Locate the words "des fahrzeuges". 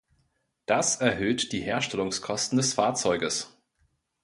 2.57-3.55